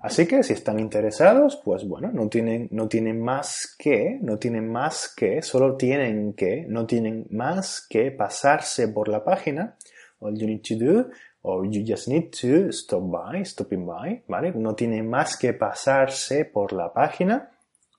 Así 0.04 0.28
que 0.28 0.44
si 0.44 0.54
están 0.54 0.80
interesados, 0.80 1.60
pues 1.66 1.88
bueno, 1.88 2.12
no 2.14 2.30
tienen, 2.30 2.68
no 2.72 2.88
tienen 2.88 3.20
más 3.20 3.76
que, 3.80 4.20
no 4.22 4.38
tienen 4.38 4.72
más 4.72 5.12
que, 5.16 5.42
solo 5.42 5.76
tienen 5.76 6.34
que, 6.34 6.66
no 6.68 6.86
tienen 6.86 7.26
más 7.32 7.84
que 7.90 8.12
pasarse 8.12 8.90
por 8.90 9.08
la 9.08 9.24
página. 9.24 9.76
All 10.20 10.38
you 10.38 10.46
need 10.46 10.62
to 10.68 10.76
do, 10.76 11.10
or 11.42 11.66
you 11.66 11.84
just 11.84 12.08
need 12.08 12.30
to 12.42 12.72
stop 12.72 13.10
by, 13.10 13.44
stopping 13.44 13.88
by, 13.88 14.24
¿vale? 14.28 14.52
No 14.52 14.76
tienen 14.76 15.10
más 15.10 15.36
que 15.36 15.54
pasarse 15.54 16.46
por 16.46 16.74
la 16.74 16.94
página 16.94 17.50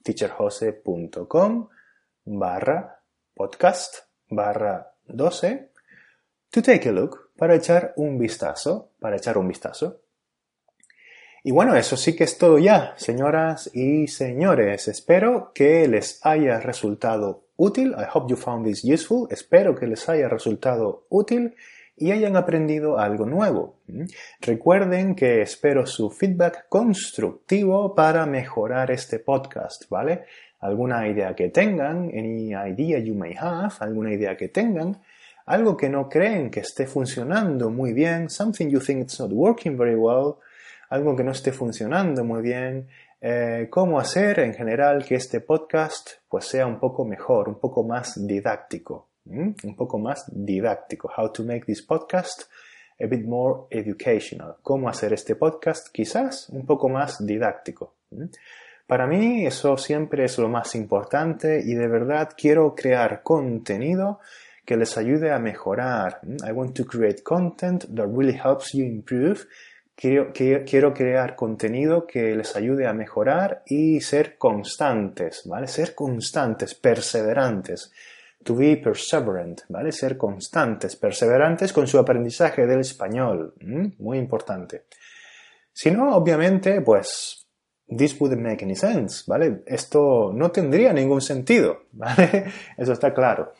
teacherjose.com 0.02 1.69
barra 2.25 3.02
podcast 3.35 3.97
barra 4.28 4.95
12 5.07 5.71
to 6.50 6.62
take 6.62 6.88
a 6.88 6.92
look 6.92 7.30
para 7.37 7.54
echar 7.54 7.95
un 7.97 8.19
vistazo, 8.19 8.92
para 9.00 9.16
echar 9.16 9.38
un 9.38 9.49
vistazo. 9.49 10.02
Y 11.42 11.52
bueno, 11.52 11.75
eso 11.75 11.97
sí 11.97 12.14
que 12.14 12.25
es 12.25 12.37
todo 12.37 12.59
ya, 12.59 12.92
señoras 12.99 13.71
y 13.73 14.08
señores. 14.08 14.89
Espero 14.89 15.52
que 15.54 15.89
les 15.89 16.25
haya 16.26 16.60
resultado 16.60 17.47
útil. 17.56 17.95
I 17.97 18.04
hope 18.13 18.28
you 18.28 18.36
found 18.36 18.67
this 18.67 18.84
useful. 18.84 19.26
Espero 19.30 19.75
que 19.75 19.86
les 19.86 20.06
haya 20.08 20.28
resultado 20.28 21.06
útil 21.08 21.54
y 22.00 22.13
hayan 22.13 22.34
aprendido 22.34 22.99
algo 22.99 23.26
nuevo. 23.26 23.76
¿Mm? 23.86 24.04
Recuerden 24.41 25.15
que 25.15 25.43
espero 25.43 25.86
su 25.86 26.10
feedback 26.10 26.67
constructivo 26.69 27.95
para 27.95 28.25
mejorar 28.25 28.91
este 28.91 29.19
podcast, 29.19 29.89
¿vale? 29.91 30.25
Alguna 30.60 31.06
idea 31.06 31.34
que 31.34 31.50
tengan, 31.50 32.08
any 32.08 32.52
idea 32.52 32.99
you 32.99 33.15
may 33.15 33.34
have, 33.39 33.75
alguna 33.80 34.13
idea 34.13 34.34
que 34.34 34.49
tengan, 34.49 34.99
algo 35.45 35.76
que 35.76 35.91
no 35.91 36.08
creen 36.08 36.50
que 36.50 36.60
esté 36.60 36.86
funcionando 36.86 37.69
muy 37.69 37.93
bien, 37.93 38.30
something 38.30 38.69
you 38.71 38.80
think 38.80 39.02
it's 39.02 39.21
not 39.21 39.30
working 39.32 39.76
very 39.76 39.95
well, 39.95 40.36
algo 40.89 41.15
que 41.15 41.23
no 41.23 41.32
esté 41.32 41.52
funcionando 41.52 42.25
muy 42.25 42.41
bien, 42.41 42.89
eh, 43.21 43.69
cómo 43.69 44.00
hacer 44.00 44.41
en 44.41 44.54
general 44.54 45.04
que 45.04 45.17
este 45.17 45.41
podcast 45.43 46.13
pues 46.30 46.47
sea 46.47 46.67
un 46.67 46.80
poco 46.80 47.04
mejor, 47.04 47.50
un 47.50 47.58
poco 47.58 47.84
más 47.84 48.26
didáctico. 48.26 49.09
¿Mm? 49.25 49.50
un 49.65 49.76
poco 49.76 49.99
más 49.99 50.25
didáctico. 50.33 51.11
How 51.17 51.30
to 51.33 51.45
make 51.45 51.67
this 51.67 51.83
podcast 51.83 52.43
a 53.00 53.06
bit 53.06 53.25
more 53.25 53.63
educational. 53.71 54.56
Cómo 54.63 54.89
hacer 54.89 55.13
este 55.13 55.37
podcast 55.37 55.89
quizás 55.93 56.49
un 56.50 56.67
poco 56.67 56.89
más 56.89 57.25
didáctico. 57.25 57.95
¿Mm? 58.11 58.25
Para 58.87 59.06
mí 59.06 59.47
eso 59.47 59.76
siempre 59.76 60.25
es 60.25 60.37
lo 60.39 60.49
más 60.49 60.75
importante 60.75 61.63
y 61.65 61.75
de 61.75 61.87
verdad 61.87 62.30
quiero 62.37 62.75
crear 62.75 63.23
contenido 63.23 64.19
que 64.65 64.76
les 64.76 64.99
ayude 64.99 65.33
a 65.33 65.39
mejorar. 65.39 66.21
¿Mm? 66.23 66.49
I 66.49 66.52
want 66.52 66.76
to 66.76 66.85
create 66.85 67.23
content 67.23 67.85
that 67.95 68.06
really 68.06 68.39
helps 68.39 68.73
you 68.73 68.85
improve. 68.85 69.47
Quiero, 69.95 70.33
quiero, 70.33 70.95
crear 70.95 71.37
contenido 71.37 72.06
que 72.06 72.35
les 72.35 72.56
ayude 72.56 72.87
a 72.87 72.95
mejorar 72.95 73.63
y 73.67 74.00
ser 74.00 74.39
constantes, 74.39 75.43
¿vale? 75.45 75.67
Ser 75.69 75.95
constantes, 75.95 76.75
perseverantes 76.75 77.93
to 78.44 78.56
be 78.56 78.76
perseverant, 78.76 79.62
¿vale? 79.68 79.92
Ser 79.92 80.16
constantes, 80.16 80.96
perseverantes 80.96 81.72
con 81.72 81.86
su 81.86 81.98
aprendizaje 81.98 82.66
del 82.66 82.80
español, 82.80 83.54
muy 83.98 84.18
importante. 84.18 84.84
Si 85.72 85.90
no, 85.90 86.16
obviamente, 86.16 86.80
pues, 86.80 87.46
this 87.96 88.18
wouldn't 88.20 88.42
make 88.42 88.64
any 88.64 88.76
sense, 88.76 89.24
¿vale? 89.26 89.62
Esto 89.66 90.32
no 90.34 90.50
tendría 90.50 90.92
ningún 90.92 91.20
sentido, 91.20 91.84
¿vale? 91.92 92.46
Eso 92.76 92.92
está 92.92 93.12
claro. 93.12 93.52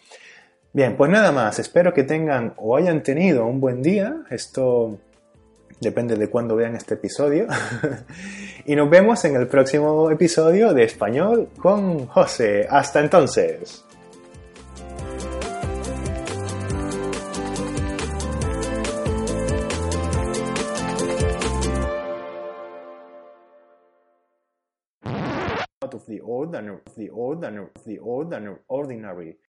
Bien, 0.73 0.97
pues 0.97 1.11
nada 1.11 1.33
más, 1.33 1.59
espero 1.59 1.93
que 1.93 2.05
tengan 2.05 2.55
o 2.57 2.77
hayan 2.77 3.03
tenido 3.03 3.45
un 3.45 3.61
buen 3.61 3.83
día, 3.83 4.23
esto 4.31 4.99
depende 5.81 6.15
de 6.15 6.29
cuándo 6.29 6.55
vean 6.55 6.77
este 6.77 6.95
episodio, 6.95 7.49
y 8.67 8.77
nos 8.77 8.89
vemos 8.89 9.25
en 9.25 9.35
el 9.35 9.49
próximo 9.49 10.11
episodio 10.11 10.73
de 10.73 10.85
Español 10.85 11.49
con 11.59 12.07
José. 12.07 12.67
Hasta 12.71 13.01
entonces. 13.01 13.85
Ordinary, 26.51 26.81
the 26.97 27.09
ordinary, 27.09 27.67
the 27.87 27.99
ordinary, 27.99 28.57
ordinary 28.69 29.37